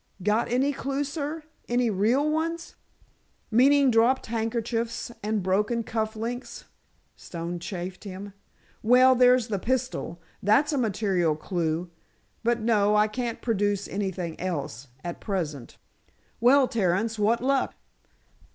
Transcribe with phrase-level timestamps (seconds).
[0.23, 1.43] "Got any clue, sir?
[1.69, 2.73] Any real ones?"
[3.51, 6.65] "Meaning dropped handkerchiefs and broken cuff links?"
[7.15, 8.33] Stone chaffed him.
[8.81, 10.19] "Well, there's the pistol.
[10.41, 11.91] That's a material clue.
[12.43, 15.77] But, no, I can't produce anything else—at present.
[16.39, 17.75] Well, Terence, what luck?"